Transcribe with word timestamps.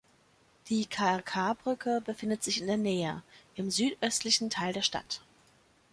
Die 0.69 0.87
Krk-Brücke 0.87 2.01
befindet 2.03 2.41
sich 2.43 2.59
in 2.59 2.65
der 2.65 2.75
Nähe, 2.77 3.21
im 3.53 3.69
südöstlichen 3.69 4.49
Teil 4.49 4.73
der 4.73 4.81
Stadt. 4.81 5.21